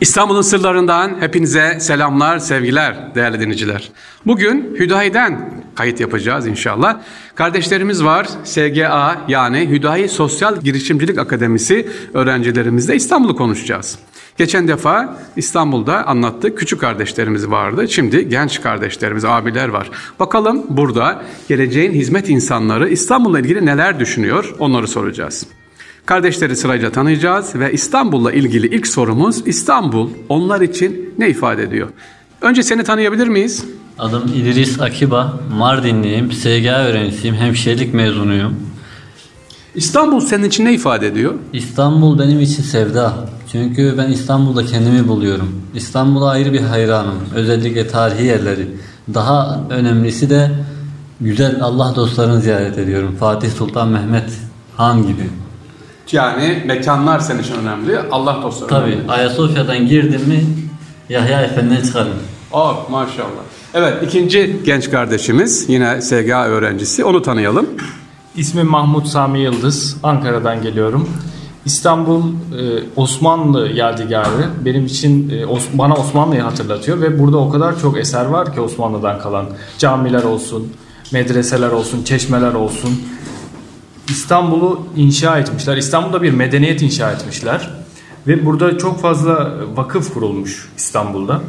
İstanbul'un 0.00 0.42
sırlarından 0.42 1.16
hepinize 1.20 1.80
selamlar, 1.80 2.38
sevgiler 2.38 3.14
değerli 3.14 3.40
dinleyiciler. 3.40 3.90
Bugün 4.26 4.76
Hüdayi'den 4.78 5.62
kayıt 5.74 6.00
yapacağız 6.00 6.46
inşallah. 6.46 7.00
Kardeşlerimiz 7.34 8.04
var 8.04 8.28
SGA 8.44 9.24
yani 9.28 9.68
Hüdayi 9.70 10.08
Sosyal 10.08 10.60
Girişimcilik 10.60 11.18
Akademisi 11.18 11.88
öğrencilerimizle 12.14 12.94
İstanbul'u 12.94 13.36
konuşacağız. 13.36 13.98
Geçen 14.38 14.68
defa 14.68 15.18
İstanbul'da 15.36 16.06
anlattık. 16.06 16.58
Küçük 16.58 16.80
kardeşlerimiz 16.80 17.50
vardı. 17.50 17.88
Şimdi 17.88 18.28
genç 18.28 18.62
kardeşlerimiz, 18.62 19.24
abiler 19.24 19.68
var. 19.68 19.90
Bakalım 20.20 20.66
burada 20.68 21.22
geleceğin 21.48 21.92
hizmet 21.92 22.28
insanları 22.28 22.88
İstanbul'la 22.88 23.40
ilgili 23.40 23.66
neler 23.66 24.00
düşünüyor 24.00 24.54
onları 24.58 24.88
soracağız. 24.88 25.46
Kardeşleri 26.06 26.56
sırayla 26.56 26.92
tanıyacağız 26.92 27.54
ve 27.54 27.72
İstanbul'la 27.72 28.32
ilgili 28.32 28.74
ilk 28.76 28.86
sorumuz 28.86 29.46
İstanbul 29.46 30.10
onlar 30.28 30.60
için 30.60 31.14
ne 31.18 31.28
ifade 31.28 31.62
ediyor? 31.62 31.88
Önce 32.40 32.62
seni 32.62 32.84
tanıyabilir 32.84 33.28
miyiz? 33.28 33.64
Adım 33.98 34.32
İdris 34.34 34.80
Akiba, 34.80 35.40
Mardinliyim, 35.58 36.32
SGA 36.32 36.84
öğrencisiyim, 36.84 37.36
hemşirelik 37.36 37.94
mezunuyum. 37.94 38.56
İstanbul 39.74 40.20
senin 40.20 40.44
için 40.44 40.64
ne 40.64 40.72
ifade 40.74 41.06
ediyor? 41.06 41.34
İstanbul 41.52 42.18
benim 42.18 42.40
için 42.40 42.62
sevda. 42.62 43.28
Çünkü 43.52 43.94
ben 43.98 44.12
İstanbul'da 44.12 44.66
kendimi 44.66 45.08
buluyorum. 45.08 45.62
İstanbul'a 45.74 46.30
ayrı 46.30 46.52
bir 46.52 46.60
hayranım. 46.60 47.18
Özellikle 47.34 47.88
tarihi 47.88 48.26
yerleri. 48.26 48.68
Daha 49.14 49.60
önemlisi 49.70 50.30
de 50.30 50.50
güzel 51.20 51.58
Allah 51.62 51.92
dostlarını 51.96 52.40
ziyaret 52.40 52.78
ediyorum. 52.78 53.16
Fatih 53.20 53.50
Sultan 53.50 53.88
Mehmet 53.88 54.30
Han 54.76 55.02
gibi. 55.02 55.45
Yani 56.12 56.62
mekanlar 56.66 57.20
senin 57.20 57.42
için 57.42 57.54
önemli. 57.54 57.98
Allah 58.10 58.38
dostları. 58.42 58.70
Tabi 58.70 58.98
Ayasofya'dan 59.08 59.86
girdim 59.86 60.20
mi 60.28 60.44
Yahya 61.08 61.42
Efendi'den 61.42 61.82
çıkarım. 61.82 62.14
Oh 62.52 62.90
maşallah. 62.90 63.42
Evet 63.74 63.94
ikinci 64.02 64.56
genç 64.64 64.90
kardeşimiz 64.90 65.68
yine 65.68 66.00
SGA 66.00 66.44
öğrencisi. 66.44 67.04
Onu 67.04 67.22
tanıyalım. 67.22 67.66
İsmim 68.36 68.66
Mahmut 68.66 69.06
Sami 69.06 69.40
Yıldız. 69.40 69.96
Ankara'dan 70.02 70.62
geliyorum. 70.62 71.08
İstanbul 71.64 72.22
e, 72.22 72.32
Osmanlı 72.96 73.68
yadigarı. 73.68 74.50
Benim 74.64 74.86
için 74.86 75.30
e, 75.30 75.44
bana 75.78 75.94
Osmanlı'yı 75.94 76.42
hatırlatıyor 76.42 77.00
ve 77.00 77.18
burada 77.18 77.36
o 77.36 77.50
kadar 77.50 77.80
çok 77.80 77.98
eser 77.98 78.24
var 78.24 78.54
ki 78.54 78.60
Osmanlı'dan 78.60 79.18
kalan. 79.18 79.46
Camiler 79.78 80.22
olsun, 80.22 80.72
medreseler 81.12 81.70
olsun, 81.70 82.04
çeşmeler 82.04 82.54
olsun. 82.54 82.90
İstanbul'u 84.08 84.86
inşa 84.96 85.38
etmişler. 85.38 85.76
İstanbul'da 85.76 86.22
bir 86.22 86.32
medeniyet 86.32 86.82
inşa 86.82 87.12
etmişler. 87.12 87.70
Ve 88.26 88.46
burada 88.46 88.78
çok 88.78 89.00
fazla 89.00 89.54
vakıf 89.74 90.14
kurulmuş 90.14 90.68
İstanbul'da. 90.76 91.40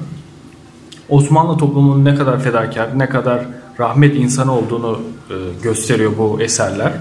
Osmanlı 1.09 1.58
toplumunun 1.58 2.05
ne 2.05 2.16
kadar 2.16 2.39
fedakar, 2.39 2.99
ne 2.99 3.09
kadar 3.09 3.45
rahmet 3.80 4.16
insanı 4.16 4.58
olduğunu 4.58 4.99
e, 5.30 5.33
gösteriyor 5.64 6.11
bu 6.17 6.41
eserler. 6.41 6.94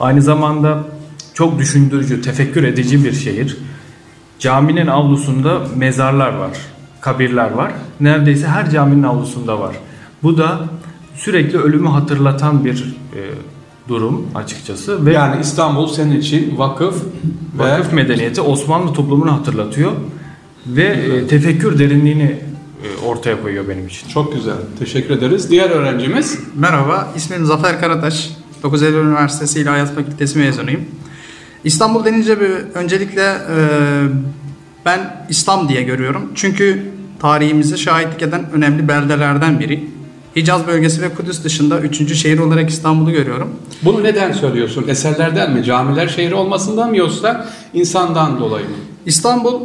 Aynı 0.00 0.22
zamanda 0.22 0.84
çok 1.34 1.58
düşündürücü, 1.58 2.22
tefekkür 2.22 2.64
edici 2.64 3.04
bir 3.04 3.12
şehir. 3.12 3.58
Caminin 4.38 4.86
avlusunda 4.86 5.60
mezarlar 5.76 6.32
var, 6.32 6.58
kabirler 7.00 7.50
var. 7.50 7.72
Neredeyse 8.00 8.46
her 8.46 8.70
caminin 8.70 9.02
avlusunda 9.02 9.60
var. 9.60 9.76
Bu 10.22 10.38
da 10.38 10.60
sürekli 11.14 11.58
ölümü 11.58 11.88
hatırlatan 11.88 12.64
bir 12.64 12.96
e, 13.16 13.20
durum 13.88 14.26
açıkçası 14.34 15.06
ve 15.06 15.12
Yani 15.12 15.40
İstanbul 15.40 15.86
senin 15.86 16.20
için 16.20 16.58
vakıf 16.58 17.02
ve 17.58 17.72
vakıf 17.72 17.92
medeniyeti 17.92 18.40
Osmanlı 18.40 18.92
toplumunu 18.92 19.32
hatırlatıyor 19.32 19.92
ve 20.66 20.84
e, 20.84 21.26
tefekkür 21.26 21.78
derinliğini 21.78 22.36
e, 22.84 23.06
ortaya 23.06 23.42
koyuyor 23.42 23.68
benim 23.68 23.86
için. 23.86 24.08
çok 24.08 24.32
güzel. 24.32 24.56
Teşekkür 24.78 25.14
ederiz. 25.14 25.50
Diğer 25.50 25.70
öğrencimiz 25.70 26.38
Merhaba, 26.54 27.12
ismim 27.16 27.44
Zafer 27.44 27.80
Karataş. 27.80 28.30
9 28.62 28.82
Eylül 28.82 28.96
Üniversitesi 28.96 29.60
İlahiyat 29.60 29.94
Fakültesi 29.94 30.38
mezunuyum. 30.38 30.80
İstanbul 31.64 32.04
denince 32.04 32.40
bir 32.40 32.50
öncelikle 32.74 33.22
e, 33.22 33.56
ben 34.84 35.26
İslam 35.28 35.68
diye 35.68 35.82
görüyorum. 35.82 36.32
Çünkü 36.34 36.82
tarihimizi 37.18 37.78
şahitlik 37.78 38.22
eden 38.22 38.50
önemli 38.52 38.88
beldelerden 38.88 39.60
biri. 39.60 39.93
Hicaz 40.36 40.66
bölgesi 40.66 41.02
ve 41.02 41.14
Kudüs 41.14 41.44
dışında 41.44 41.80
üçüncü 41.80 42.16
şehir 42.16 42.38
olarak 42.38 42.70
İstanbul'u 42.70 43.12
görüyorum. 43.12 43.50
bunu 43.82 44.02
neden 44.02 44.32
söylüyorsun? 44.32 44.84
Eserlerden 44.88 45.52
mi? 45.52 45.64
Camiler 45.64 46.08
şehri 46.08 46.34
olmasından 46.34 46.90
mı 46.90 46.96
yoksa 46.96 47.48
insandan 47.74 48.38
dolayı 48.38 48.64
mı? 48.64 48.76
İstanbul 49.06 49.60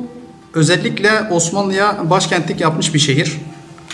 özellikle 0.53 1.09
Osmanlı'ya 1.31 2.09
başkentlik 2.09 2.62
yapmış 2.62 2.94
bir 2.94 3.00
şehir. 3.00 3.38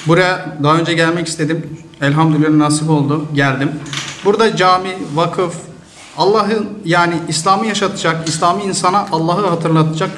Buraya 0.07 0.57
daha 0.63 0.77
önce 0.77 0.93
gelmek 0.93 1.27
istedim. 1.27 1.77
Elhamdülillah 2.01 2.49
nasip 2.49 2.89
oldu. 2.89 3.25
Geldim. 3.33 3.71
Burada 4.25 4.55
cami, 4.55 4.89
vakıf, 5.15 5.53
Allah'ın 6.17 6.67
yani 6.85 7.13
İslam'ı 7.29 7.65
yaşatacak, 7.65 8.27
İslami 8.29 8.63
insana 8.63 9.05
Allah'ı 9.11 9.47
hatırlatacak 9.47 10.09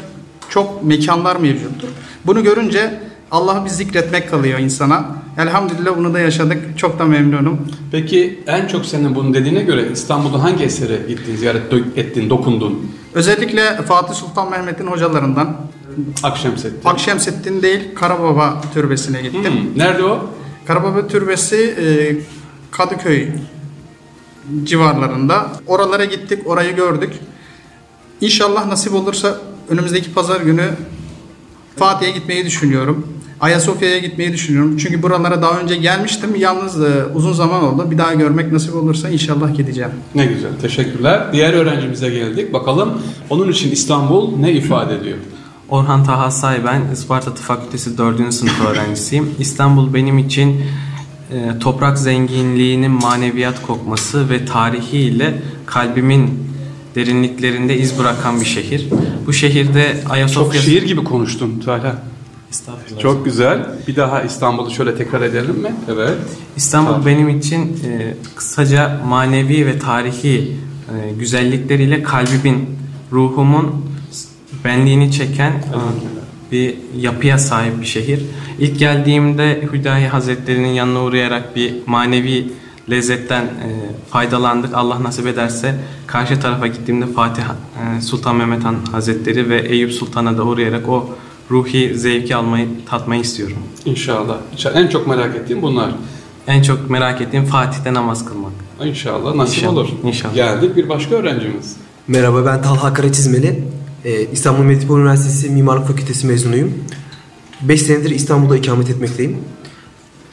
çok 0.50 0.84
mekanlar 0.84 1.36
mevcuttur. 1.36 1.88
Bunu 2.26 2.44
görünce 2.44 3.00
Allah'ı 3.32 3.66
bir 3.66 3.70
zikretmek 3.70 4.30
kalıyor 4.30 4.60
insana. 4.60 5.06
Elhamdülillah 5.38 5.98
bunu 5.98 6.14
da 6.14 6.20
yaşadık. 6.20 6.78
Çok 6.78 7.00
da 7.00 7.06
memnunum. 7.06 7.60
Peki 7.92 8.40
en 8.48 8.68
çok 8.68 8.86
senin 8.86 9.16
bunun 9.16 9.34
dediğine 9.34 9.62
göre 9.64 9.90
İstanbul'da 9.94 10.44
hangi 10.44 10.64
esere 10.64 10.98
gittin, 11.08 11.36
ziyaret 11.36 11.74
ettin, 11.96 12.30
dokundun? 12.30 12.92
Özellikle 13.14 13.82
Fatih 13.82 14.14
Sultan 14.14 14.50
Mehmet'in 14.50 14.88
hocalarından 14.88 15.58
Akşemseddin. 16.24 16.80
Akşemseddin 16.86 17.62
değil 17.62 17.96
Karababa 17.96 18.62
Türbesi'ne 18.74 19.22
gittim. 19.22 19.44
Hmm, 19.54 19.80
Nerede 19.80 20.04
o? 20.04 20.30
Karababa 20.66 21.08
Türbesi 21.08 21.56
e, 21.56 21.86
Kadıköy 22.72 23.28
civarlarında. 24.64 25.52
Oralara 25.68 26.06
gittik, 26.06 26.48
orayı 26.48 26.76
gördük. 26.76 27.14
İnşallah 28.22 28.68
nasip 28.68 28.94
olursa 28.94 29.38
önümüzdeki 29.70 30.14
pazar 30.14 30.42
günü 30.42 30.70
Fatih'e 31.78 32.12
gitmeyi 32.12 32.46
düşünüyorum. 32.46 33.08
Ayasofya'ya 33.40 33.98
gitmeyi 33.98 34.34
düşünüyorum. 34.34 34.78
Çünkü 34.78 35.04
buralara 35.04 35.42
daha 35.42 35.60
önce 35.60 35.76
gelmiştim. 35.76 36.36
Yalnız 36.38 36.82
e, 36.82 37.06
uzun 37.16 37.34
zaman 37.34 37.64
oldu. 37.64 37.92
Bir 37.92 37.98
daha 37.98 38.14
görmek 38.14 38.52
nasip 38.52 38.76
olursa 38.76 39.10
inşallah 39.10 39.58
gideceğim. 39.58 39.92
Ne 40.16 40.26
güzel, 40.26 40.50
teşekkürler. 40.62 41.34
Diğer 41.34 41.54
öğrencimize 41.54 42.10
geldik. 42.10 42.54
Bakalım 42.54 43.02
onun 43.30 43.52
için 43.52 43.72
İstanbul 43.72 44.38
ne 44.38 44.52
ifade 44.52 44.96
ediyor? 44.96 45.18
Orhan 45.70 46.04
Taha 46.04 46.32
Say 46.32 46.66
ben 46.66 46.82
Isparta 46.94 47.34
Tıp 47.34 47.44
Fakültesi 47.44 47.98
4. 47.98 48.34
sınıf 48.34 48.66
öğrencisiyim. 48.66 49.36
İstanbul 49.40 49.94
benim 49.94 50.18
için 50.18 50.62
e, 51.32 51.60
toprak 51.60 52.00
zenginliğinin 52.00 52.92
maneviyat 52.92 53.62
kokması 53.68 54.30
ve 54.30 54.46
tarihiyle 54.46 55.42
kalbimin 55.66 56.47
derinliklerinde 56.98 57.78
iz 57.78 58.00
bırakan 58.00 58.42
bir 58.42 58.46
şehir. 58.46 58.88
Bu 59.26 59.34
şehirde 59.34 59.96
Çok 60.04 60.12
Ayasofya... 60.12 60.62
şiir 60.62 60.84
gibi 60.84 61.04
konuştun 61.04 61.60
Talha. 61.66 61.96
Estağfurullah. 62.52 63.02
Çok 63.02 63.26
güzel. 63.26 63.66
Bir 63.88 63.96
daha 63.96 64.22
İstanbul'u 64.22 64.72
şöyle 64.72 64.96
tekrar 64.96 65.22
edelim 65.22 65.56
mi? 65.56 65.76
Evet. 65.92 66.18
İstanbul 66.58 66.92
Tamam. 66.92 67.06
benim 67.06 67.30
için 67.30 67.62
e, 67.62 68.14
kısaca 68.36 69.02
manevi 69.08 69.66
ve 69.66 69.80
tarihi 69.80 70.38
e, 70.38 71.14
güzellikleriyle 71.20 72.04
kalbimin, 72.04 72.70
ruhumun 73.12 73.86
benliğini 74.66 75.12
çeken 75.12 75.52
e, 75.52 75.78
bir 76.52 76.76
yapıya 76.98 77.38
sahip 77.38 77.82
bir 77.82 77.86
şehir. 77.86 78.22
İlk 78.60 78.80
geldiğimde 78.80 79.68
Hüdayi 79.74 80.08
Hazretleri'nin 80.08 80.74
yanına 80.74 81.04
uğrayarak 81.04 81.56
bir 81.56 81.74
manevi 81.86 82.48
lezzetten 82.90 83.44
e, 83.44 83.70
faydalandık. 84.10 84.74
Allah 84.74 85.04
nasip 85.04 85.28
ederse 85.28 85.76
karşı 86.08 86.40
tarafa 86.40 86.68
gittiğimde 86.68 87.08
Fatih 87.08 87.44
e, 87.44 88.02
Sultan 88.02 88.36
Mehmet 88.36 88.64
Han 88.64 88.76
Hazretleri 88.92 89.50
ve 89.50 89.60
Eyüp 89.60 89.94
Sultan'a 89.94 90.38
da 90.38 90.44
uğrayarak 90.44 90.90
o 90.90 91.10
ruhi 91.52 91.98
zevki 92.00 92.36
almayı, 92.36 92.68
tatmayı 92.90 93.22
istiyorum. 93.22 93.58
İnşallah. 93.86 94.38
İnşallah. 94.54 94.76
En 94.76 94.88
çok 94.88 95.08
merak 95.08 95.36
ettiğim 95.36 95.62
bunlar. 95.62 95.92
En 96.48 96.62
çok 96.62 96.90
merak 96.90 97.22
ettiğim 97.22 97.46
Fatih'te 97.46 97.94
namaz 97.94 98.26
kılmak. 98.26 98.52
İnşallah 98.84 99.36
nasip 99.36 99.58
İnşallah, 99.58 99.74
olur. 99.74 99.90
inşallah. 100.04 100.36
Geldik 100.36 100.76
bir 100.76 100.90
başka 100.90 101.16
öğrencimiz. 101.16 101.76
Merhaba 102.08 102.46
ben 102.46 102.62
Talha 102.62 102.94
Karaçizmeli. 102.94 103.64
Ee, 104.06 104.26
İstanbul 104.32 104.64
Medipol 104.64 105.00
Üniversitesi 105.00 105.50
Mimarlık 105.50 105.88
Fakültesi 105.88 106.28
mezunuyum. 106.28 106.74
5 107.62 107.82
senedir 107.82 108.10
İstanbul'da 108.10 108.58
ikamet 108.58 108.90
etmekteyim. 108.90 109.38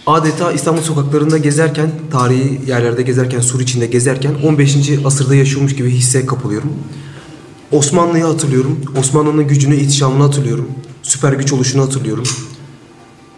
Adeta 0.06 0.52
İstanbul 0.52 0.82
sokaklarında 0.82 1.38
gezerken, 1.38 1.90
tarihi 2.10 2.70
yerlerde 2.70 3.02
gezerken, 3.02 3.40
sur 3.40 3.60
içinde 3.60 3.86
gezerken 3.86 4.34
15. 4.44 4.76
asırda 5.04 5.34
yaşıyormuş 5.34 5.76
gibi 5.76 5.90
hisse 5.90 6.26
kapılıyorum. 6.26 6.72
Osmanlı'yı 7.72 8.24
hatırlıyorum. 8.24 8.80
Osmanlı'nın 8.98 9.48
gücünü, 9.48 9.76
ihtişamını 9.76 10.22
hatırlıyorum. 10.22 10.68
Süper 11.02 11.32
güç 11.32 11.52
oluşunu 11.52 11.82
hatırlıyorum. 11.82 12.24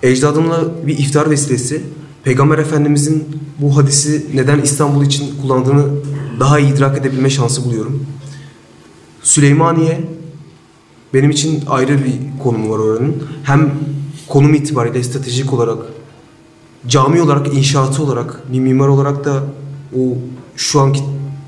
Ecdadımla 0.02 0.86
bir 0.86 0.98
iftar 0.98 1.30
vesilesi 1.30 1.82
Peygamber 2.24 2.58
Efendimizin 2.58 3.24
bu 3.58 3.76
hadisi 3.76 4.26
neden 4.34 4.60
İstanbul 4.60 5.04
için 5.04 5.34
kullandığını 5.42 5.86
daha 6.40 6.58
iyi 6.58 6.74
idrak 6.74 6.98
edebilme 6.98 7.30
şansı 7.30 7.64
buluyorum. 7.64 8.06
Süleymaniye 9.22 10.00
benim 11.14 11.30
için 11.30 11.64
ayrı 11.68 12.04
bir 12.04 12.42
konumu 12.42 12.70
var 12.70 12.78
oranın. 12.78 13.22
Hem 13.42 13.74
konum 14.28 14.54
itibariyle 14.54 15.04
stratejik 15.04 15.52
olarak, 15.52 15.78
cami 16.88 17.22
olarak, 17.22 17.54
inşaatı 17.54 18.02
olarak, 18.02 18.52
bir 18.52 18.60
mimar 18.60 18.88
olarak 18.88 19.24
da 19.24 19.44
o 19.96 20.00
şu 20.56 20.80
anki 20.80 21.00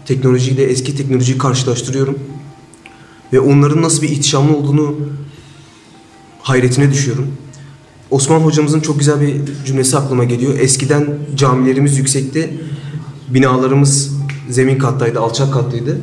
teknolojiyle 0.07 0.63
eski 0.63 0.97
teknolojiyi 0.97 1.39
karşılaştırıyorum. 1.39 2.19
Ve 3.33 3.41
onların 3.41 3.83
nasıl 3.83 4.03
bir 4.03 4.09
ihtişamlı 4.09 4.57
olduğunu 4.57 4.97
hayretine 6.43 6.91
düşüyorum. 6.93 7.27
Osman 8.11 8.41
hocamızın 8.41 8.81
çok 8.81 8.99
güzel 8.99 9.21
bir 9.21 9.41
cümlesi 9.67 9.99
aklıma 9.99 10.25
geliyor. 10.25 10.59
Eskiden 10.59 11.19
camilerimiz 11.37 11.99
yüksekti, 11.99 12.61
binalarımız 13.29 14.13
zemin 14.51 14.79
kattaydı, 14.79 15.21
alçak 15.21 15.53
kattaydı. 15.53 15.99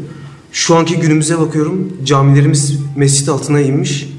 Şu 0.52 0.76
anki 0.76 0.96
günümüze 0.96 1.40
bakıyorum, 1.40 1.94
camilerimiz 2.04 2.80
mescit 2.96 3.30
altına 3.30 3.62
inmiş, 3.62 4.10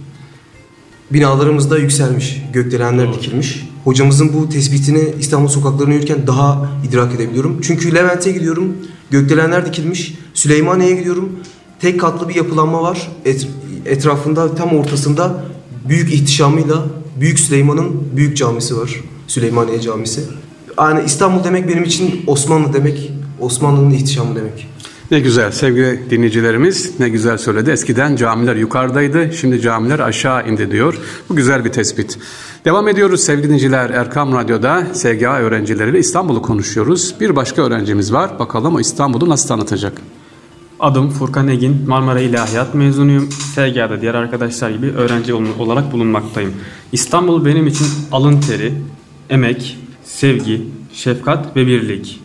binalarımız 1.11 1.71
da 1.71 1.79
yükselmiş, 1.79 2.43
gökdelenler 2.53 3.15
dikilmiş. 3.15 3.69
Hocamızın 3.87 4.33
bu 4.33 4.49
tespitini 4.49 5.15
İstanbul 5.21 5.49
sokaklarına 5.49 5.95
yürürken 5.95 6.27
daha 6.27 6.71
idrak 6.89 7.15
edebiliyorum. 7.15 7.61
Çünkü 7.63 7.95
Levent'e 7.95 8.33
gidiyorum, 8.33 8.77
gökdelenler 9.11 9.67
dikilmiş. 9.67 10.15
Süleymaniye'ye 10.35 10.97
gidiyorum, 10.97 11.33
tek 11.81 12.01
katlı 12.01 12.29
bir 12.29 12.35
yapılanma 12.35 12.83
var. 12.83 13.11
Et- 13.25 13.49
etrafında 13.87 14.55
tam 14.55 14.69
ortasında 14.69 15.45
büyük 15.89 16.15
ihtişamıyla 16.15 16.87
Büyük 17.21 17.41
Süleyman'ın 17.41 18.03
büyük 18.17 18.37
camisi 18.37 18.77
var. 18.77 19.01
Süleymaniye 19.27 19.81
Camisi. 19.81 20.21
Yani 20.79 21.01
İstanbul 21.07 21.45
demek 21.45 21.69
benim 21.69 21.85
için 21.85 22.25
Osmanlı 22.27 22.73
demek. 22.73 23.13
Osmanlı'nın 23.41 23.91
ihtişamı 23.91 24.37
demek. 24.37 24.69
Ne 25.11 25.21
güzel 25.21 25.51
sevgili 25.53 26.11
dinleyicilerimiz 26.11 27.01
ne 27.01 27.09
güzel 27.09 27.39
söyledi. 27.39 27.71
Eskiden 27.71 28.17
camiler 28.17 28.57
yukarıdaydı 28.57 29.31
şimdi 29.41 29.61
camiler 29.61 29.99
aşağı 29.99 30.49
indi 30.49 30.71
diyor. 30.71 30.99
Bu 31.29 31.37
güzel 31.37 31.65
bir 31.65 31.73
tespit. 31.73 32.19
Devam 32.65 32.89
ediyoruz 32.89 33.21
sevgili 33.21 33.45
dinleyiciler 33.45 33.91
Erkam 33.91 34.33
Radyo'da 34.33 34.87
SGA 34.93 35.39
öğrencileriyle 35.39 35.99
İstanbul'u 35.99 36.43
konuşuyoruz. 36.43 37.15
Bir 37.21 37.37
başka 37.37 37.63
öğrencimiz 37.63 38.13
var 38.13 38.39
bakalım 38.39 38.75
o 38.75 38.81
İstanbul'u 38.81 39.29
nasıl 39.29 39.49
tanıtacak? 39.49 39.93
Adım 40.81 41.11
Furkan 41.11 41.49
Egin, 41.49 41.85
Marmara 41.87 42.21
İlahiyat 42.21 42.75
mezunuyum. 42.75 43.29
SGA'da 43.55 44.01
diğer 44.01 44.15
arkadaşlar 44.15 44.71
gibi 44.71 44.87
öğrenci 44.91 45.35
ol- 45.35 45.59
olarak 45.59 45.93
bulunmaktayım. 45.93 46.53
İstanbul 46.93 47.45
benim 47.45 47.67
için 47.67 47.87
alın 48.13 48.41
teri, 48.41 48.73
emek, 49.31 49.79
sevgi, 50.05 50.63
şefkat 50.93 51.57
ve 51.57 51.67
birlik, 51.67 52.21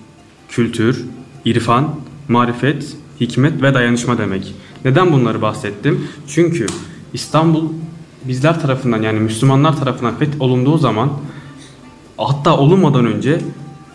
kültür, 0.49 1.05
irfan, 1.45 1.95
marifet, 2.31 2.95
hikmet 3.19 3.61
ve 3.61 3.73
dayanışma 3.73 4.17
demek. 4.17 4.53
Neden 4.85 5.13
bunları 5.13 5.41
bahsettim? 5.41 6.07
Çünkü 6.27 6.65
İstanbul 7.13 7.63
bizler 8.23 8.61
tarafından 8.61 9.01
yani 9.01 9.19
Müslümanlar 9.19 9.77
tarafından 9.77 10.15
fetholunduğu 10.15 10.77
zaman 10.77 11.09
hatta 12.17 12.57
olunmadan 12.57 13.05
önce 13.05 13.41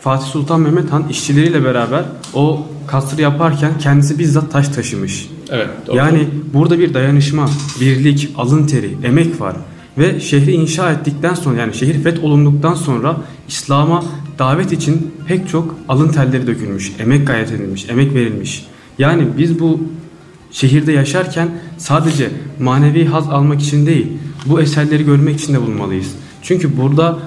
Fatih 0.01 0.27
Sultan 0.27 0.61
Mehmet 0.61 0.93
Han 0.93 1.09
işçileriyle 1.09 1.65
beraber 1.65 2.05
o 2.35 2.67
kasrı 2.87 3.23
yaparken 3.23 3.79
kendisi 3.79 4.19
bizzat 4.19 4.53
taş 4.53 4.69
taşımış. 4.69 5.29
Evet. 5.51 5.69
Yani 5.95 6.29
burada 6.55 6.79
bir 6.79 6.95
dayanışma, 6.95 7.49
birlik, 7.81 8.31
alın 8.37 8.67
teri, 8.67 8.97
emek 9.05 9.41
var. 9.41 9.57
Ve 9.99 10.21
şehri 10.21 10.53
inşa 10.53 10.93
ettikten 10.93 11.35
sonra 11.35 11.61
yani 11.61 11.75
şehir 11.75 12.03
fetholunduktan 12.03 12.75
sonra 12.75 13.17
İslam'a 13.49 14.05
davet 14.39 14.73
için 14.73 15.13
pek 15.27 15.49
çok 15.49 15.75
alın 15.89 16.09
telleri 16.09 16.47
dökülmüş, 16.47 16.93
emek 16.99 17.27
gayret 17.27 17.53
edilmiş, 17.53 17.87
emek 17.89 18.15
verilmiş. 18.15 18.67
Yani 18.99 19.27
biz 19.39 19.61
bu 19.61 19.81
şehirde 20.53 20.93
yaşarken 20.93 21.49
sadece 21.79 22.31
manevi 22.61 23.07
haz 23.07 23.29
almak 23.29 23.63
için 23.63 23.87
değil, 23.87 24.07
bu 24.47 24.61
eserleri 24.61 25.05
görmek 25.05 25.41
için 25.41 25.55
de 25.55 25.63
bulunmalıyız. 25.63 26.15
Çünkü 26.43 26.77
burada 26.77 27.19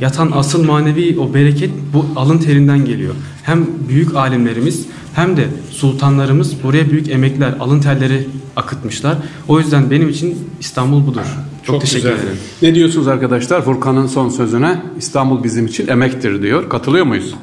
yatan 0.00 0.30
asıl 0.34 0.64
manevi 0.64 1.18
o 1.20 1.34
bereket 1.34 1.70
bu 1.92 2.06
alın 2.16 2.38
terinden 2.38 2.84
geliyor. 2.84 3.14
Hem 3.42 3.66
büyük 3.88 4.16
alimlerimiz 4.16 4.86
hem 5.16 5.36
de 5.36 5.48
sultanlarımız 5.70 6.62
buraya 6.62 6.90
büyük 6.90 7.08
emekler, 7.08 7.54
alın 7.60 7.80
terleri 7.80 8.28
akıtmışlar. 8.56 9.16
O 9.48 9.58
yüzden 9.58 9.90
benim 9.90 10.08
için 10.08 10.48
İstanbul 10.60 11.06
budur. 11.06 11.20
Çok, 11.62 11.80
teşekkür 11.80 12.08
güzel. 12.08 12.24
ederim. 12.24 12.38
Ne 12.62 12.74
diyorsunuz 12.74 13.08
arkadaşlar 13.08 13.62
Furkan'ın 13.62 14.06
son 14.06 14.28
sözüne? 14.28 14.82
İstanbul 14.98 15.44
bizim 15.44 15.66
için 15.66 15.88
emektir 15.88 16.42
diyor. 16.42 16.68
Katılıyor 16.68 17.06
muyuz? 17.06 17.34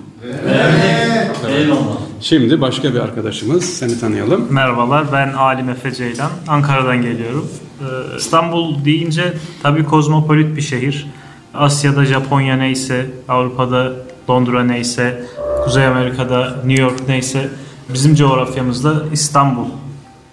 Eyvallah. 1.49 1.97
Şimdi 2.21 2.61
başka 2.61 2.93
bir 2.93 2.99
arkadaşımız 2.99 3.65
seni 3.65 3.99
tanıyalım. 3.99 4.47
Merhabalar, 4.49 5.05
ben 5.13 5.33
Alim 5.33 5.69
Efe 5.69 5.91
Ceylan. 5.91 6.31
Ankara'dan 6.47 7.01
geliyorum. 7.01 7.49
Ee, 7.81 8.17
İstanbul 8.17 8.85
deyince 8.85 9.33
tabii 9.63 9.83
kozmopolit 9.85 10.55
bir 10.55 10.61
şehir. 10.61 11.07
Asya'da 11.53 12.05
Japonya 12.05 12.55
neyse, 12.55 13.05
Avrupa'da 13.29 13.93
Londra 14.29 14.63
neyse, 14.63 15.23
Kuzey 15.65 15.85
Amerika'da 15.85 16.55
New 16.65 16.83
York 16.83 17.07
neyse, 17.07 17.49
bizim 17.89 18.15
coğrafyamızda 18.15 18.93
İstanbul 19.13 19.65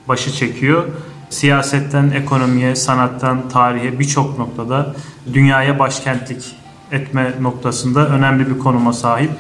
başı 0.09 0.33
çekiyor. 0.33 0.85
Siyasetten, 1.31 2.11
ekonomiye, 2.11 2.77
sanattan, 2.77 3.49
tarihe 3.49 3.99
birçok 3.99 4.39
noktada 4.39 4.95
dünyaya 5.33 5.79
başkentlik 5.79 6.57
etme 6.93 7.33
noktasında 7.41 8.09
önemli 8.09 8.51
bir 8.51 8.59
konuma 8.59 8.93
sahip. 8.93 9.31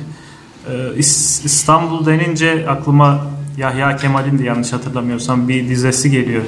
Ee, 0.70 0.72
İs- 0.98 1.44
İstanbul 1.46 2.06
denince 2.06 2.66
aklıma 2.68 3.26
Yahya 3.56 3.96
Kemal'in 3.96 4.38
de 4.38 4.44
yanlış 4.44 4.72
hatırlamıyorsam 4.72 5.48
bir 5.48 5.68
dizesi 5.68 6.10
geliyor. 6.10 6.42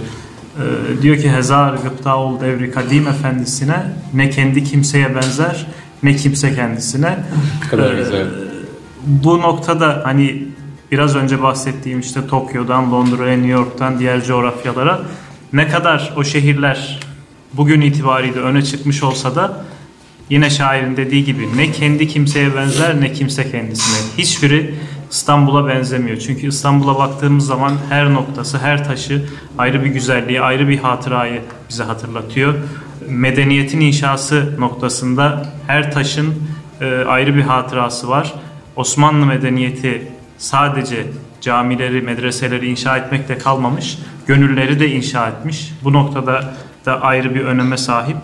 Ee, 0.59 1.03
diyor 1.03 1.17
ki 1.17 1.31
Hezar 1.33 1.75
gıpta 1.75 2.17
ol 2.17 2.41
devri 2.41 2.71
kadim 2.71 3.09
efendisine 3.09 3.93
ne 4.15 4.31
kendi 4.31 4.65
kimseye 4.65 5.15
benzer 5.15 5.67
ne 6.03 6.17
kimse 6.17 6.55
kendisine. 6.55 7.19
Ne 7.65 7.69
kadar 7.69 7.93
Ee, 7.93 7.97
güzel. 7.97 8.27
Bu 9.07 9.39
noktada 9.41 10.01
hani 10.05 10.49
biraz 10.93 11.17
önce 11.17 11.43
bahsettiğim 11.43 12.01
işte 12.01 12.27
Tokyo'dan 12.27 12.93
Londra'ya, 12.93 13.37
New 13.37 13.53
York'tan 13.53 13.99
diğer 13.99 14.25
coğrafyalara 14.25 15.01
ne 15.53 15.69
kadar 15.69 16.13
o 16.17 16.25
şehirler 16.25 17.01
bugün 17.53 17.81
itibariyle 17.81 18.41
öne 18.41 18.63
çıkmış 18.63 19.03
olsa 19.03 19.35
da 19.35 19.65
yine 20.31 20.51
şairin 20.51 20.97
dediği 20.97 21.25
gibi 21.25 21.49
ne 21.57 21.73
kendi 21.73 22.09
kimseye 22.09 22.57
benzer 22.57 23.01
ne 23.01 23.13
kimse 23.13 23.51
kendisine. 23.51 23.97
Hiçbiri 24.19 24.75
İstanbul'a 25.11 25.67
benzemiyor. 25.67 26.17
Çünkü 26.19 26.49
İstanbul'a 26.49 26.99
baktığımız 26.99 27.47
zaman 27.47 27.73
her 27.89 28.13
noktası, 28.15 28.59
her 28.59 28.85
taşı 28.85 29.25
ayrı 29.59 29.85
bir 29.85 29.91
güzelliği, 29.91 30.41
ayrı 30.41 30.69
bir 30.69 30.79
hatırayı 30.79 31.41
bize 31.71 31.85
hatırlatıyor. 31.85 32.55
Medeniyetin 33.09 33.81
inşası 33.81 34.57
noktasında 34.59 35.53
her 35.67 35.93
taşın 35.93 36.35
e, 36.81 37.05
ayrı 37.07 37.37
bir 37.37 37.43
hatırası 37.43 38.09
var. 38.09 38.35
Osmanlı 38.77 39.27
medeniyeti 39.27 40.13
sadece 40.43 41.07
camileri, 41.41 42.03
medreseleri 42.03 42.67
inşa 42.67 42.97
etmekle 42.97 43.39
kalmamış, 43.39 43.99
gönülleri 44.27 44.81
de 44.81 44.89
inşa 44.91 45.29
etmiş. 45.29 45.73
Bu 45.85 45.93
noktada 45.93 46.55
da 46.87 47.01
ayrı 47.01 47.35
bir 47.35 47.41
öneme 47.41 47.77
sahip. 47.77 48.17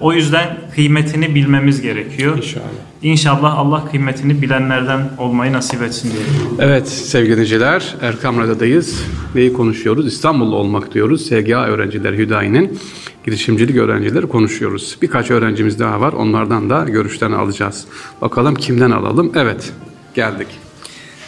O 0.00 0.12
yüzden 0.12 0.56
kıymetini 0.74 1.34
bilmemiz 1.34 1.82
gerekiyor. 1.82 2.36
İnşallah. 2.36 2.64
İnşallah 3.02 3.58
Allah 3.58 3.84
kıymetini 3.90 4.42
bilenlerden 4.42 5.10
olmayı 5.18 5.52
nasip 5.52 5.82
etsin 5.82 6.10
diyelim. 6.10 6.30
Evet 6.58 6.88
sevgili 6.88 7.32
dinleyiciler 7.32 7.94
Erkam 8.00 8.38
Radyo'dayız. 8.38 9.04
Neyi 9.34 9.52
konuşuyoruz? 9.52 10.06
İstanbullu 10.06 10.56
olmak 10.56 10.94
diyoruz. 10.94 11.26
SGA 11.26 11.64
öğrencileri 11.64 12.18
Hüdayi'nin 12.18 12.78
girişimcilik 13.26 13.76
öğrencileri 13.76 14.26
konuşuyoruz. 14.26 14.98
Birkaç 15.02 15.30
öğrencimiz 15.30 15.78
daha 15.78 16.00
var. 16.00 16.12
Onlardan 16.12 16.70
da 16.70 16.84
görüşlerini 16.84 17.36
alacağız. 17.36 17.84
Bakalım 18.20 18.54
kimden 18.54 18.90
alalım? 18.90 19.32
Evet 19.34 19.72
geldik. 20.14 20.48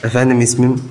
Efendim 0.04 0.40
ismim 0.40 0.82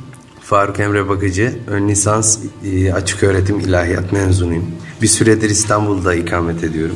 Faruk 0.41 0.80
Emre 0.80 1.10
Bakıcı. 1.10 1.60
Ön 1.68 1.89
lisans 1.89 2.39
e, 2.65 2.94
açık 2.94 3.24
öğretim 3.24 3.60
ilahiyat 3.60 4.12
mezunuyum. 4.12 4.72
Bir 5.01 5.08
süredir 5.08 5.50
İstanbul'da 5.50 6.15
ikamet 6.15 6.63
ediyorum. 6.63 6.96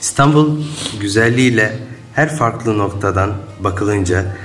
İstanbul 0.00 0.62
güzelliğiyle 1.00 1.78
her 2.14 2.36
farklı 2.36 2.78
noktadan 2.78 3.34
bakılınca 3.60 4.36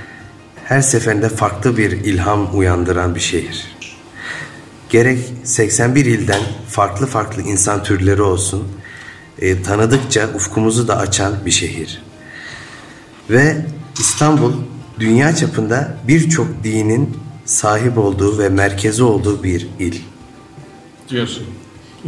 her 0.64 0.80
seferinde 0.80 1.28
farklı 1.28 1.76
bir 1.76 1.90
ilham 1.90 2.58
uyandıran 2.58 3.14
bir 3.14 3.20
şehir. 3.20 3.76
Gerek 4.88 5.18
81 5.44 6.04
ilden 6.04 6.42
farklı 6.68 7.06
farklı 7.06 7.42
insan 7.42 7.82
türleri 7.82 8.22
olsun, 8.22 8.68
e, 9.38 9.62
tanıdıkça 9.62 10.28
ufkumuzu 10.34 10.88
da 10.88 10.98
açan 10.98 11.34
bir 11.46 11.50
şehir. 11.50 12.02
Ve 13.30 13.66
İstanbul 13.98 14.52
dünya 15.00 15.34
çapında 15.34 15.96
birçok 16.08 16.64
dinin 16.64 17.16
sahip 17.44 17.98
olduğu 17.98 18.38
ve 18.38 18.48
merkezi 18.48 19.02
olduğu 19.02 19.42
bir 19.42 19.66
il. 19.78 19.94
Diyorsun. 21.10 21.44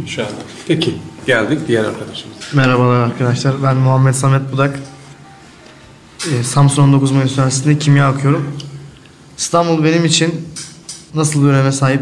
İnşallah. 0.01 0.27
Peki 0.67 0.93
geldik 1.25 1.59
diğer 1.67 1.83
arkadaşımız. 1.83 2.37
Merhabalar 2.53 2.99
arkadaşlar. 2.99 3.63
Ben 3.63 3.77
Muhammed 3.77 4.13
Samet 4.13 4.51
Budak. 4.51 4.79
Ee, 6.31 6.43
Samsun 6.43 6.83
19 6.83 7.11
Mayıs 7.11 7.37
Üniversitesi'nde 7.37 7.79
kimya 7.79 8.13
okuyorum. 8.13 8.55
İstanbul 9.37 9.83
benim 9.83 10.05
için 10.05 10.47
nasıl 11.13 11.43
bir 11.43 11.47
öneme 11.47 11.71
sahip 11.71 12.01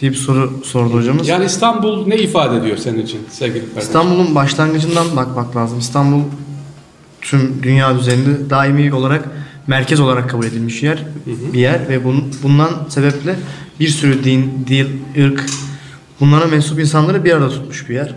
diye 0.00 0.10
bir 0.10 0.16
soru 0.16 0.60
sordu 0.64 0.94
hocamız. 0.94 1.28
Yani 1.28 1.44
İstanbul 1.44 2.06
ne 2.06 2.16
ifade 2.16 2.56
ediyor 2.56 2.76
senin 2.76 3.02
için 3.02 3.20
sevgili 3.30 3.60
kardeşim? 3.60 3.80
İstanbul'un 3.82 4.34
başlangıcından 4.34 5.16
bakmak 5.16 5.56
lazım. 5.56 5.78
İstanbul 5.78 6.20
tüm 7.20 7.62
dünya 7.62 7.98
düzeninde 7.98 8.50
daimi 8.50 8.94
olarak 8.94 9.28
merkez 9.66 10.00
olarak 10.00 10.30
kabul 10.30 10.44
edilmiş 10.44 10.82
yer, 10.82 11.04
bir 11.52 11.58
yer 11.58 11.88
ve 11.88 12.04
bun, 12.04 12.24
bundan 12.42 12.70
sebeple 12.88 13.36
bir 13.80 13.88
sürü 13.88 14.24
din, 14.24 14.66
dil, 14.68 14.86
ırk 15.24 15.44
bunlara 16.20 16.46
mensup 16.46 16.80
insanları 16.80 17.24
bir 17.24 17.32
arada 17.32 17.48
tutmuş 17.48 17.88
bir 17.88 17.94
yer. 17.94 18.14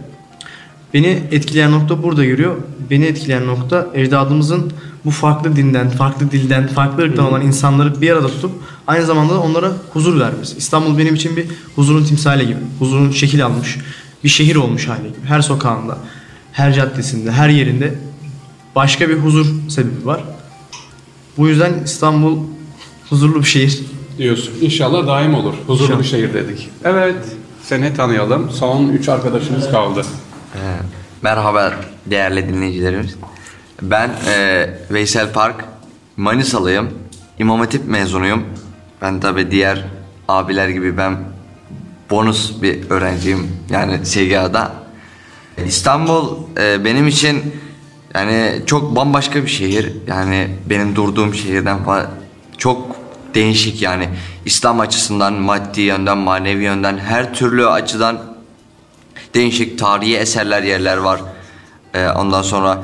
Beni 0.93 1.23
etkileyen 1.31 1.71
nokta 1.71 2.03
burada 2.03 2.25
giriyor. 2.25 2.55
Beni 2.89 3.05
etkileyen 3.05 3.47
nokta 3.47 3.87
ecdadımızın 3.93 4.71
bu 5.05 5.11
farklı 5.11 5.55
dinden, 5.55 5.89
farklı 5.89 6.31
dilden, 6.31 6.67
farklı 6.67 7.03
ırktan 7.03 7.25
olan 7.25 7.41
insanları 7.41 8.01
bir 8.01 8.11
arada 8.11 8.27
tutup 8.27 8.51
aynı 8.87 9.05
zamanda 9.05 9.33
da 9.33 9.39
onlara 9.39 9.71
huzur 9.93 10.19
vermesi. 10.19 10.57
İstanbul 10.57 10.97
benim 10.97 11.15
için 11.15 11.37
bir 11.37 11.45
huzurun 11.75 12.03
timsali 12.03 12.47
gibi. 12.47 12.59
Huzurun 12.79 13.11
şekil 13.11 13.45
almış, 13.45 13.77
bir 14.23 14.29
şehir 14.29 14.55
olmuş 14.55 14.87
hali 14.87 15.07
gibi. 15.07 15.25
Her 15.25 15.41
sokağında, 15.41 15.97
her 16.51 16.73
caddesinde, 16.73 17.31
her 17.31 17.49
yerinde 17.49 17.93
başka 18.75 19.09
bir 19.09 19.15
huzur 19.15 19.45
sebebi 19.69 20.05
var. 20.05 20.23
Bu 21.37 21.47
yüzden 21.47 21.73
İstanbul 21.85 22.37
huzurlu 23.09 23.39
bir 23.39 23.45
şehir. 23.45 23.79
diyorsun. 24.17 24.53
İnşallah 24.61 25.07
daim 25.07 25.35
olur. 25.35 25.53
Huzurlu 25.67 25.83
İnşallah. 25.85 25.99
bir 25.99 26.07
şehir 26.07 26.33
dedik. 26.33 26.69
Evet. 26.83 27.15
Seni 27.63 27.93
tanıyalım. 27.93 28.49
Son 28.49 28.87
üç 28.87 29.09
arkadaşımız 29.09 29.71
kaldı. 29.71 30.01
Ee, 30.55 30.57
Merhaba 31.21 31.73
değerli 32.05 32.47
dinleyicilerimiz. 32.49 33.15
Ben 33.81 34.09
e, 34.27 34.69
Veysel 34.91 35.31
Park, 35.33 35.65
Manisalıyım. 36.17 36.89
İmam 37.39 37.59
Hatip 37.59 37.87
mezunuyum. 37.87 38.43
Ben 39.01 39.19
tabi 39.19 39.51
diğer 39.51 39.85
abiler 40.27 40.69
gibi 40.69 40.97
ben 40.97 41.17
bonus 42.09 42.61
bir 42.61 42.89
öğrenciyim. 42.89 43.47
Yani 43.69 44.05
SGA'da. 44.05 44.71
İstanbul 45.65 46.37
e, 46.59 46.85
benim 46.85 47.07
için 47.07 47.41
yani 48.17 48.61
çok 48.65 48.95
bambaşka 48.95 49.43
bir 49.43 49.49
şehir. 49.49 49.91
Yani 50.07 50.47
benim 50.69 50.95
durduğum 50.95 51.33
şehirden 51.33 51.83
falan 51.83 52.07
çok 52.57 52.95
değişik 53.35 53.81
yani. 53.81 54.09
İslam 54.45 54.79
açısından, 54.79 55.33
maddi 55.33 55.81
yönden, 55.81 56.17
manevi 56.17 56.63
yönden 56.63 56.97
her 56.97 57.33
türlü 57.33 57.67
açıdan 57.67 58.19
değişik 59.33 59.79
tarihi 59.79 60.17
eserler 60.17 60.63
yerler 60.63 60.97
var. 60.97 61.21
Ee, 61.93 62.07
ondan 62.07 62.41
sonra 62.41 62.83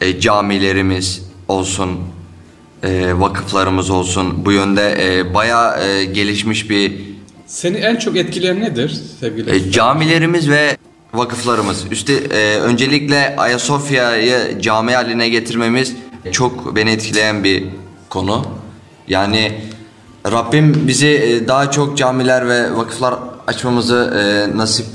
e, 0.00 0.20
camilerimiz 0.20 1.22
olsun, 1.48 2.00
e, 2.82 3.20
vakıflarımız 3.20 3.90
olsun. 3.90 4.44
Bu 4.44 4.52
yönde 4.52 4.96
e, 5.00 5.34
bayağı 5.34 5.84
e, 5.88 6.04
gelişmiş 6.04 6.70
bir 6.70 7.14
Seni 7.46 7.76
en 7.76 7.96
çok 7.96 8.16
etkileyen 8.16 8.60
nedir 8.60 9.00
sevgili? 9.20 9.50
e, 9.50 9.70
camilerimiz 9.70 10.50
ve 10.50 10.76
vakıflarımız. 11.14 11.84
Üstü 11.90 12.12
e, 12.12 12.56
öncelikle 12.60 13.36
Ayasofya'yı 13.36 14.60
cami 14.60 14.94
haline 14.94 15.28
getirmemiz 15.28 15.94
çok 16.32 16.76
beni 16.76 16.90
etkileyen 16.90 17.44
bir 17.44 17.64
konu. 18.08 18.46
Yani 19.08 19.60
Rabbim 20.32 20.88
bizi 20.88 21.06
e, 21.08 21.48
daha 21.48 21.70
çok 21.70 21.98
camiler 21.98 22.48
ve 22.48 22.76
vakıflar 22.76 23.14
açmamızı 23.46 24.14
e, 24.18 24.56
nasip 24.58 24.86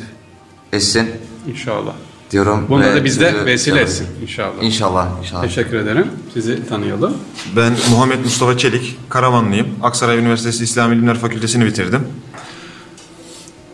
etsin 0.73 1.09
İnşallah. 1.47 1.93
diyorum. 2.31 2.65
Bunda 2.69 2.85
ve 2.91 2.95
da 2.95 3.05
bizde 3.05 3.45
vesile 3.45 3.57
severim. 3.57 3.87
etsin 3.87 4.07
inşallah. 4.21 4.53
İnşallah, 4.63 5.07
inşallah. 5.21 5.41
Teşekkür 5.41 5.77
ederim. 5.77 6.07
Sizi 6.33 6.67
tanıyalım. 6.69 7.17
Ben 7.55 7.73
Muhammed 7.91 8.19
Mustafa 8.19 8.57
Çelik, 8.57 8.97
Karamanlıyım. 9.09 9.67
Aksaray 9.83 10.17
Üniversitesi 10.17 10.63
İslam 10.63 10.93
İlimler 10.93 11.17
Fakültesini 11.17 11.65
bitirdim. 11.65 12.07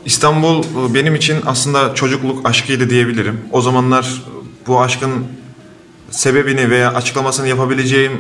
İstanbul 0.06 0.64
e, 0.64 0.94
benim 0.94 1.16
için 1.16 1.38
aslında 1.46 1.96
çocukluk 1.96 2.50
aşkıydı 2.50 2.90
diyebilirim. 2.90 3.42
O 3.52 3.62
zamanlar 3.62 4.24
bu 4.68 4.82
aşkın 4.82 5.26
sebebini 6.10 6.70
veya 6.70 6.94
açıklamasını 6.94 7.48
yapabileceğim 7.48 8.12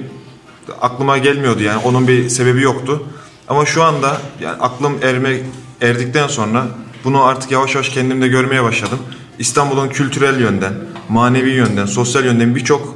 aklıma 0.81 1.17
gelmiyordu 1.17 1.63
yani 1.63 1.81
onun 1.83 2.07
bir 2.07 2.29
sebebi 2.29 2.61
yoktu. 2.61 3.03
Ama 3.47 3.65
şu 3.65 3.83
anda 3.83 4.21
yani 4.41 4.57
aklım 4.61 4.97
erme 5.03 5.39
erdikten 5.81 6.27
sonra 6.27 6.67
bunu 7.03 7.23
artık 7.23 7.51
yavaş 7.51 7.75
yavaş 7.75 7.89
kendimde 7.89 8.27
görmeye 8.27 8.63
başladım. 8.63 8.99
İstanbul'un 9.39 9.89
kültürel 9.89 10.39
yönden, 10.39 10.73
manevi 11.09 11.49
yönden, 11.49 11.85
sosyal 11.85 12.25
yönden 12.25 12.55
birçok 12.55 12.95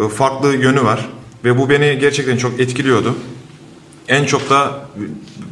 e, 0.00 0.08
farklı 0.08 0.56
yönü 0.56 0.84
var 0.84 1.08
ve 1.44 1.58
bu 1.58 1.70
beni 1.70 1.98
gerçekten 1.98 2.36
çok 2.36 2.60
etkiliyordu. 2.60 3.14
En 4.08 4.24
çok 4.24 4.50
da 4.50 4.88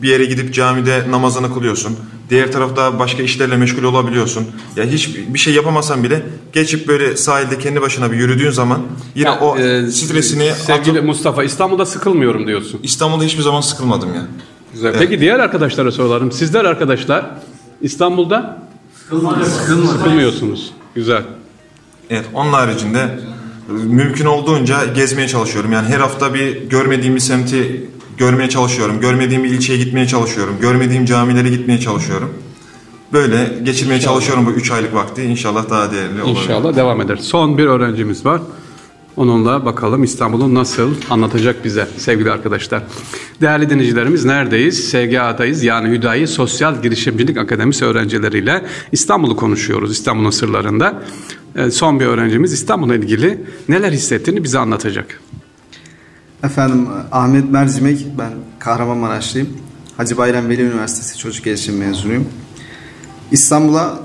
bir 0.03 0.09
yere 0.09 0.25
gidip 0.25 0.55
camide 0.55 1.11
namazını 1.11 1.55
kılıyorsun. 1.55 1.99
Diğer 2.31 2.53
tarafta 2.53 2.99
başka 2.99 3.23
işlerle 3.23 3.57
meşgul 3.57 3.83
olabiliyorsun. 3.83 4.47
Ya 4.77 4.85
hiç 4.85 5.17
bir 5.29 5.39
şey 5.39 5.55
yapamasan 5.55 6.03
bile 6.03 6.23
geçip 6.53 6.89
böyle 6.89 7.17
sahilde 7.17 7.59
kendi 7.59 7.81
başına 7.83 8.13
bir 8.13 8.17
yürüdüğün 8.17 8.51
zaman 8.51 8.81
yine 9.15 9.29
Ya, 9.29 9.41
o 9.41 9.59
e, 9.59 9.91
stresini 9.91 10.53
Sevgili 10.53 10.99
atıp 10.99 11.05
Mustafa 11.05 11.45
İstanbul'da 11.45 11.87
sıkılmıyorum 11.87 12.47
diyorsun. 12.47 12.81
İstanbul'da 12.83 13.25
hiçbir 13.25 13.43
zaman 13.43 13.61
sıkılmadım 13.61 14.15
ya. 14.15 14.27
Güzel. 14.73 14.95
Peki 14.99 15.21
diğer 15.21 15.39
arkadaşlara 15.39 15.93
soralım. 15.93 16.33
Sizler 16.33 16.65
arkadaşlar 16.65 17.31
İstanbul'da 17.81 18.59
sıkılmıyorsunuz. 19.45 20.73
Güzel. 20.95 21.23
Evet, 22.11 22.25
onun 22.35 22.53
haricinde 22.53 22.99
e, 22.99 23.73
mümkün 23.73 24.27
olduğunca 24.27 24.85
gezmeye 24.85 25.29
çalışıyorum. 25.29 25.73
Yani 25.73 25.89
her 25.89 26.01
hafta 26.01 26.35
bir 26.35 26.69
görmediğim 26.71 27.15
bir 27.15 27.21
semti 27.21 27.85
görmeye 28.19 28.49
çalışıyorum. 28.49 29.01
Görmediğim 29.01 29.45
bir 29.45 29.51
ilçeye 29.51 29.79
gitmeye 29.79 30.07
çalışıyorum. 30.07 30.55
Görmediğim 30.61 31.05
camilere 31.05 31.49
gitmeye 31.49 31.81
çalışıyorum. 31.81 32.31
Böyle 33.13 33.59
geçirmeye 33.65 33.97
İnşallah. 33.97 34.15
çalışıyorum 34.15 34.47
bu 34.47 34.51
3 34.51 34.71
aylık 34.71 34.95
vakti. 34.95 35.23
İnşallah 35.23 35.71
daha 35.71 35.93
değerli 35.93 36.23
olur. 36.23 36.31
İnşallah 36.41 36.77
devam 36.77 37.01
eder. 37.01 37.17
Son 37.17 37.59
bir 37.59 37.65
öğrencimiz 37.67 38.27
var. 38.27 38.41
Onunla 39.17 39.65
bakalım 39.65 40.05
İstanbul'u 40.05 40.55
nasıl 40.55 40.95
anlatacak 41.11 41.65
bize 41.65 41.89
sevgili 41.99 42.31
arkadaşlar. 42.31 42.83
Değerli 43.41 43.71
dinleyicilerimiz 43.71 44.25
neredeyiz? 44.25 44.89
SGA'dayız 44.91 45.63
yani 45.63 45.89
Hüdayi 45.97 46.27
Sosyal 46.27 46.83
Girişimcilik 46.83 47.37
Akademisi 47.37 47.85
öğrencileriyle 47.85 48.65
İstanbul'u 48.93 49.37
konuşuyoruz 49.37 49.93
İstanbul'un 49.93 50.31
sırlarında. 50.31 51.03
Ee, 51.57 51.71
Son 51.71 52.01
bir 52.01 52.07
öğrencimiz 52.07 52.53
İstanbul'la 52.53 52.97
ilgili 52.97 53.45
neler 53.69 53.93
hissettiğini 53.93 54.45
bize 54.45 54.59
anlatacak. 54.59 55.21
Efendim 56.45 56.89
Ahmet 57.13 57.51
Mercimek, 57.51 58.07
ben 58.19 58.31
Kahramanmaraşlıyım. 58.59 59.49
Hacı 59.97 60.17
Bayram 60.17 60.49
Veli 60.49 60.63
Üniversitesi 60.63 61.19
Çocuk 61.19 61.45
Gelişim 61.45 61.77
mezunuyum. 61.77 62.25
İstanbul'a 63.33 63.99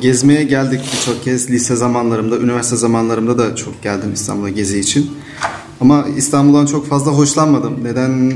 gezmeye 0.00 0.44
geldik 0.44 0.80
birçok 0.92 1.24
kez. 1.24 1.50
Lise 1.50 1.76
zamanlarımda, 1.76 2.38
üniversite 2.38 2.76
zamanlarımda 2.76 3.38
da 3.38 3.56
çok 3.56 3.82
geldim 3.82 4.12
İstanbul'a 4.14 4.48
gezi 4.48 4.78
için. 4.78 5.10
Ama 5.80 6.06
İstanbul'dan 6.16 6.66
çok 6.66 6.86
fazla 6.86 7.10
hoşlanmadım. 7.10 7.84
Neden 7.84 8.34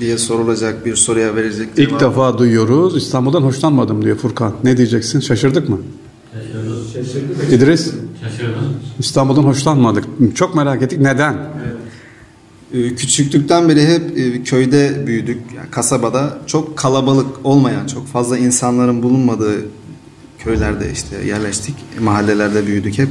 diye 0.00 0.18
sorulacak 0.18 0.86
bir 0.86 0.96
soruya 0.96 1.34
verecek 1.36 1.68
İlk 1.76 2.00
defa 2.00 2.38
duyuyoruz 2.38 2.96
İstanbul'dan 2.96 3.42
hoşlanmadım 3.42 4.04
diyor 4.04 4.16
Furkan. 4.16 4.52
Ne 4.64 4.76
diyeceksin? 4.76 5.20
Şaşırdık 5.20 5.68
mı? 5.68 5.78
İdris? 7.50 7.92
İstanbul'dan 8.98 9.42
hoşlanmadık. 9.42 10.04
Çok 10.34 10.54
merak 10.54 10.82
ettik. 10.82 11.00
Neden? 11.00 11.34
Ee, 11.34 11.81
Küçüklükten 12.72 13.68
beri 13.68 13.86
hep 13.86 14.18
e, 14.18 14.42
köyde 14.42 15.06
büyüdük. 15.06 15.38
Yani 15.56 15.70
kasabada 15.70 16.38
çok 16.46 16.76
kalabalık 16.76 17.26
olmayan, 17.44 17.86
çok 17.86 18.06
fazla 18.06 18.38
insanların 18.38 19.02
bulunmadığı 19.02 19.66
köylerde 20.38 20.92
işte 20.92 21.16
yerleştik. 21.26 21.74
Mahallelerde 22.00 22.66
büyüdük 22.66 22.98
hep. 22.98 23.08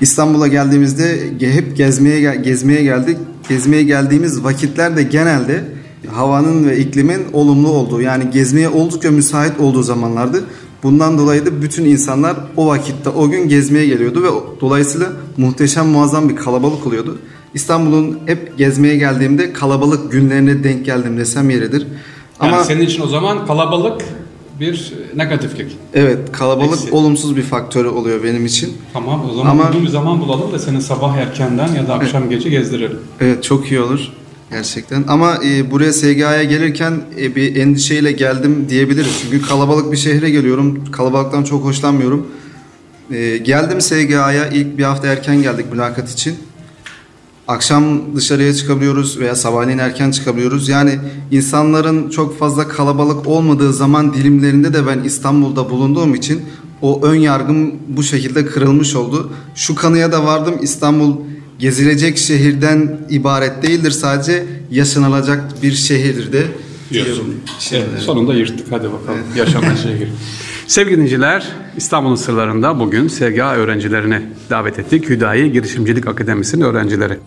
İstanbul'a 0.00 0.48
geldiğimizde 0.48 1.28
ge- 1.40 1.52
hep 1.52 1.76
gezmeye 1.76 2.34
gezmeye 2.34 2.82
geldik. 2.82 3.16
Gezmeye 3.48 3.82
geldiğimiz 3.82 4.44
vakitlerde 4.44 5.02
genelde 5.02 5.64
havanın 6.10 6.68
ve 6.68 6.78
iklimin 6.78 7.22
olumlu 7.32 7.68
olduğu 7.68 8.00
yani 8.00 8.30
gezmeye 8.30 8.68
oldukça 8.68 9.10
müsait 9.10 9.60
olduğu 9.60 9.82
zamanlardı. 9.82 10.44
Bundan 10.82 11.18
dolayı 11.18 11.46
da 11.46 11.62
bütün 11.62 11.84
insanlar 11.84 12.36
o 12.56 12.66
vakitte 12.66 13.10
o 13.10 13.30
gün 13.30 13.48
gezmeye 13.48 13.86
geliyordu 13.86 14.22
ve 14.22 14.60
dolayısıyla 14.60 15.12
muhteşem 15.36 15.86
muazzam 15.86 16.28
bir 16.28 16.36
kalabalık 16.36 16.86
oluyordu. 16.86 17.18
İstanbul'un 17.54 18.18
hep 18.26 18.58
gezmeye 18.58 18.96
geldiğimde 18.96 19.52
kalabalık 19.52 20.12
günlerine 20.12 20.64
denk 20.64 20.84
geldim 20.86 21.18
desem 21.18 21.50
yeridir. 21.50 21.86
Yani 22.42 22.54
Ama 22.54 22.64
senin 22.64 22.80
için 22.80 23.02
o 23.02 23.06
zaman 23.06 23.46
kalabalık 23.46 24.00
bir 24.60 24.92
negatiflik. 25.16 25.76
evet 25.94 26.18
kalabalık 26.32 26.72
Eksi. 26.82 26.92
olumsuz 26.92 27.36
bir 27.36 27.42
faktörü 27.42 27.88
oluyor 27.88 28.24
benim 28.24 28.46
için. 28.46 28.76
Tamam 28.92 29.30
o 29.30 29.34
zaman 29.34 29.50
Ama- 29.50 29.66
uygun 29.68 29.82
bir 29.82 29.88
zaman 29.88 30.20
bulalım 30.20 30.52
da 30.52 30.58
seni 30.58 30.82
sabah 30.82 31.16
erkenden 31.16 31.74
ya 31.74 31.88
da 31.88 31.94
akşam 31.94 32.30
gece 32.30 32.48
gezdirelim. 32.48 32.98
Evet 33.20 33.44
çok 33.44 33.70
iyi 33.70 33.80
olur 33.80 34.12
gerçekten. 34.50 35.04
Ama 35.08 35.38
e, 35.44 35.70
buraya 35.70 35.92
SGA'ya 35.92 36.44
gelirken 36.44 37.00
e, 37.20 37.36
bir 37.36 37.56
endişeyle 37.56 38.12
geldim 38.12 38.66
diyebiliriz. 38.68 39.18
Çünkü 39.22 39.42
kalabalık 39.46 39.92
bir 39.92 39.96
şehre 39.96 40.30
geliyorum. 40.30 40.84
Kalabalıktan 40.92 41.44
çok 41.44 41.64
hoşlanmıyorum. 41.64 42.26
E, 43.10 43.36
geldim 43.38 43.80
SGA'ya 43.80 44.48
ilk 44.48 44.78
bir 44.78 44.82
hafta 44.84 45.08
erken 45.08 45.42
geldik 45.42 45.66
mülakat 45.72 46.10
için. 46.10 46.34
Akşam 47.48 48.16
dışarıya 48.16 48.54
çıkabiliyoruz 48.54 49.18
veya 49.18 49.36
sabahleyin 49.36 49.78
erken 49.78 50.10
çıkabiliyoruz. 50.10 50.68
Yani 50.68 50.98
insanların 51.30 52.10
çok 52.10 52.38
fazla 52.38 52.68
kalabalık 52.68 53.26
olmadığı 53.26 53.72
zaman 53.72 54.14
dilimlerinde 54.14 54.74
de 54.74 54.86
ben 54.86 54.98
İstanbul'da 55.04 55.70
bulunduğum 55.70 56.14
için 56.14 56.42
o 56.82 57.02
ön 57.02 57.14
yargım 57.14 57.72
bu 57.88 58.02
şekilde 58.02 58.46
kırılmış 58.46 58.96
oldu. 58.96 59.32
Şu 59.54 59.74
kanıya 59.74 60.12
da 60.12 60.24
vardım 60.24 60.54
İstanbul 60.62 61.16
gezilecek 61.58 62.18
şehirden 62.18 63.00
ibaret 63.10 63.62
değildir 63.62 63.90
sadece 63.90 64.46
yaşanılacak 64.70 65.62
bir 65.62 65.72
şehirdir 65.72 66.32
de 66.32 66.46
diyorum. 66.92 67.40
Evet, 67.72 67.88
sonunda 67.98 68.34
yırttık 68.34 68.66
hadi 68.70 68.92
bakalım 68.92 69.20
yaşanan 69.36 69.74
şehir. 69.74 70.08
Sevgili 70.66 70.96
dinleyiciler 70.96 71.48
İstanbul'un 71.76 72.14
sırlarında 72.14 72.80
bugün 72.80 73.08
SGA 73.08 73.54
öğrencilerini 73.54 74.22
davet 74.50 74.78
ettik. 74.78 75.08
Hüdayi 75.08 75.52
Girişimcilik 75.52 76.06
Akademisi'nin 76.06 76.64
öğrencileri. 76.64 77.18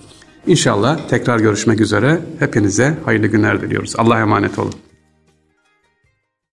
İnşallah 0.48 1.08
tekrar 1.10 1.40
görüşmek 1.40 1.82
üzere. 1.82 2.20
Hepinize 2.40 2.98
hayırlı 3.06 3.28
günler 3.28 3.62
diliyoruz. 3.62 3.94
Allah'a 3.98 4.20
emanet 4.20 4.60
olun. 4.60 4.74